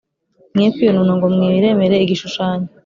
mwe 0.55 0.67
kwiyonona 0.73 1.13
ngo 1.17 1.25
mwiremere 1.35 1.95
igishushanyo 1.99 2.67